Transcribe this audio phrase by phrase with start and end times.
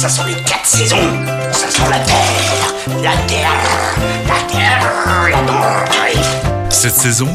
[0.00, 0.96] Ça sont les quatre saisons.
[1.52, 3.52] Ça sent la terre, la terre,
[4.26, 4.80] la terre,
[5.28, 6.70] la terre.
[6.70, 7.28] Cette saison,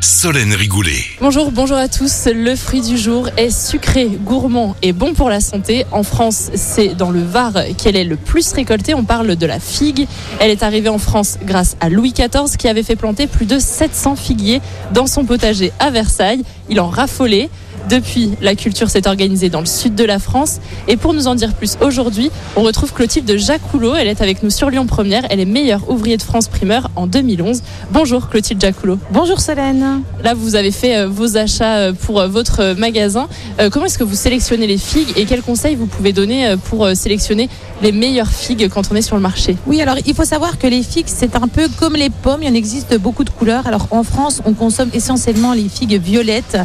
[0.00, 1.04] Solène Rigoulet.
[1.20, 2.28] Bonjour, bonjour à tous.
[2.32, 5.84] Le fruit du jour est sucré, gourmand et bon pour la santé.
[5.90, 8.94] En France, c'est dans le Var qu'elle est le plus récoltée.
[8.94, 10.06] On parle de la figue.
[10.38, 13.58] Elle est arrivée en France grâce à Louis XIV qui avait fait planter plus de
[13.58, 14.60] 700 figuiers
[14.92, 16.44] dans son potager à Versailles.
[16.68, 17.50] Il en raffolait.
[17.88, 20.58] Depuis, la culture s'est organisée dans le sud de la France.
[20.88, 23.94] Et pour nous en dire plus aujourd'hui, on retrouve Clotilde Jacoulot.
[23.94, 25.24] Elle est avec nous sur Lyon Première.
[25.28, 27.62] Elle est meilleure ouvrier de France primeur en 2011.
[27.92, 28.98] Bonjour Clotilde Jacoulot.
[29.10, 30.02] Bonjour Solène.
[30.22, 33.28] Là, vous avez fait euh, vos achats euh, pour euh, votre magasin.
[33.70, 37.48] Comment est-ce que vous sélectionnez les figues et quels conseils vous pouvez donner pour sélectionner
[37.82, 39.56] les meilleures figues quand on est sur le marché?
[39.66, 42.42] Oui, alors il faut savoir que les figues, c'est un peu comme les pommes.
[42.42, 43.66] Il y en existe beaucoup de couleurs.
[43.66, 46.58] Alors en France, on consomme essentiellement les figues violettes,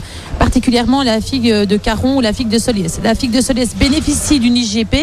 [0.60, 3.00] particulièrement la figue de Caron ou la figue de Soliès.
[3.02, 4.98] La figue de Soliès bénéficie d'une IGP,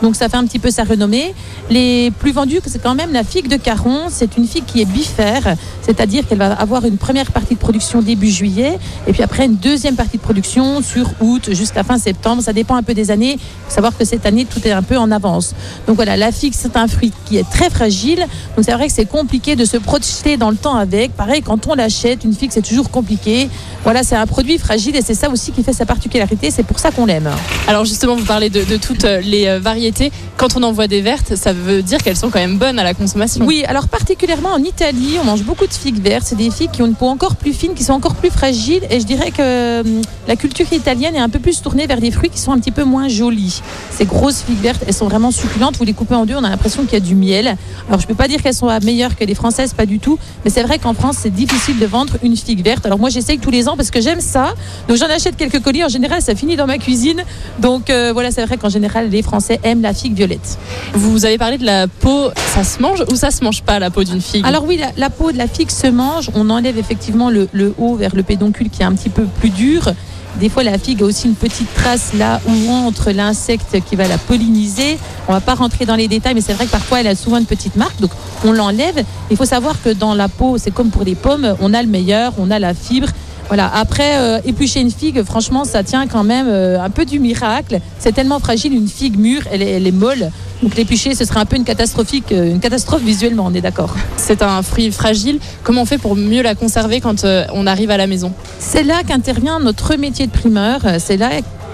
[0.00, 1.34] donc ça fait un petit peu sa renommée.
[1.70, 4.02] Les plus vendus, c'est quand même la figue de Caron.
[4.10, 8.00] C'est une figue qui est bifère, c'est-à-dire qu'elle va avoir une première partie de production
[8.00, 12.40] début juillet et puis après une deuxième partie de production sur août jusqu'à fin septembre.
[12.40, 13.32] Ça dépend un peu des années.
[13.32, 15.56] Il faut savoir que cette année, tout est un peu en avance.
[15.88, 18.20] Donc voilà, la figue, c'est un fruit qui est très fragile.
[18.54, 21.12] Donc c'est vrai que c'est compliqué de se projeter dans le temps avec.
[21.16, 23.48] Pareil, quand on l'achète, une figue, c'est toujours compliqué.
[23.82, 26.50] Voilà, c'est un produit fragile et c'est ça aussi qui fait sa particularité.
[26.50, 27.30] C'est pour ça qu'on l'aime.
[27.68, 30.12] Alors justement, vous parlez de, toutes les euh, variétés.
[30.36, 32.84] Quand on en voit des vertes, ça veut dire qu'elles sont quand même bonnes à
[32.84, 33.44] la consommation.
[33.44, 36.24] Oui, alors particulièrement en Italie, on mange beaucoup de figues vertes.
[36.26, 38.82] C'est des figues qui ont une peau encore plus fine, qui sont encore plus fragiles.
[38.90, 42.10] Et je dirais que hum, la culture italienne est un peu plus tournée vers des
[42.10, 43.62] fruits qui sont un petit peu moins jolis.
[43.90, 45.76] Ces grosses figues vertes, elles sont vraiment succulentes.
[45.76, 47.56] Vous les coupez en deux, on a l'impression qu'il y a du miel.
[47.88, 50.18] Alors je ne peux pas dire qu'elles sont meilleures que les françaises, pas du tout.
[50.44, 52.86] Mais c'est vrai qu'en France, c'est difficile de vendre une figue verte.
[52.86, 54.54] Alors moi, j'essaye tous les ans parce que j'aime ça.
[54.88, 55.84] Donc j'en achète quelques colis.
[55.84, 57.22] En général, ça finit dans ma cuisine.
[57.58, 60.58] Donc euh, voilà, c'est vrai qu'en général, les Français aiment la figue violette.
[60.94, 62.30] Vous avez parlé de la peau.
[62.54, 64.44] Ça se mange ou ça se mange pas la peau d'une figue?
[64.46, 66.30] Alors oui, la, peau de la figue se mange.
[66.34, 69.50] On enlève effectivement le, le haut vers le pédoncule qui est un petit peu plus
[69.50, 69.92] dur.
[70.40, 74.08] Des fois, la figue a aussi une petite trace là où entre l'insecte qui va
[74.08, 74.98] la polliniser.
[75.28, 77.36] On va pas rentrer dans les détails, mais c'est vrai que parfois, elle a souvent
[77.36, 78.00] une petite marque.
[78.00, 78.10] Donc,
[78.44, 79.04] on l'enlève.
[79.30, 81.88] Il faut savoir que dans la peau, c'est comme pour les pommes, on a le
[81.88, 83.08] meilleur, on a la fibre.
[83.52, 83.70] Voilà.
[83.74, 87.80] Après, euh, éplucher une figue, franchement, ça tient quand même euh, un peu du miracle.
[87.98, 90.30] C'est tellement fragile, une figue mûre, elle est, elle est molle.
[90.62, 93.94] Donc l'éplucher, ce serait un peu une catastrophique, euh, une catastrophe visuellement, on est d'accord.
[94.16, 95.38] C'est un fruit fragile.
[95.64, 98.32] Comment on fait pour mieux la conserver quand on arrive à la maison?
[98.58, 100.80] C'est là qu'intervient notre métier de primeur.
[100.98, 101.28] C'est là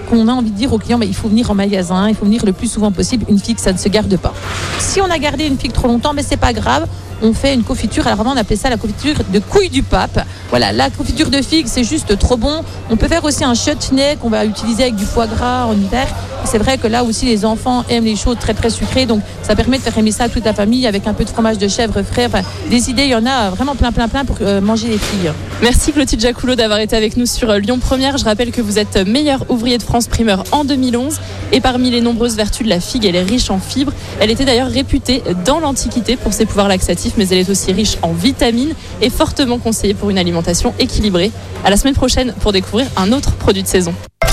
[0.09, 2.25] qu'on a envie de dire aux clients, bah, il faut venir en magasin, il faut
[2.25, 3.25] venir le plus souvent possible.
[3.29, 4.33] Une figue, ça ne se garde pas.
[4.79, 6.87] Si on a gardé une figue trop longtemps, mais c'est pas grave
[7.21, 8.07] on fait une confiture.
[8.07, 10.25] Alors avant, on appelait ça la confiture de couille du pape.
[10.49, 12.63] Voilà, la confiture de figue, c'est juste trop bon.
[12.89, 16.07] On peut faire aussi un chutney qu'on va utiliser avec du foie gras en hiver.
[16.45, 19.05] C'est vrai que là aussi, les enfants aiment les choses très très sucrées.
[19.05, 21.29] Donc, ça permet de faire aimer ça à toute la famille avec un peu de
[21.29, 22.25] fromage de chèvre frais.
[22.25, 24.97] Enfin, des idées, il y en a vraiment plein plein plein pour euh, manger les
[24.97, 25.31] filles.
[25.61, 28.17] Merci Clotilde Jacoulot d'avoir été avec nous sur euh, Lyon Première.
[28.17, 31.19] Je rappelle que vous êtes meilleur ouvrier de France primeur en 2011.
[31.51, 33.93] Et parmi les nombreuses vertus de la figue, elle est riche en fibres.
[34.19, 37.97] Elle était d'ailleurs réputée dans l'Antiquité pour ses pouvoirs laxatifs mais elle est aussi riche
[38.01, 41.31] en vitamines et fortement conseillée pour une alimentation équilibrée.
[41.63, 43.93] À la semaine prochaine pour découvrir un autre produit de saison.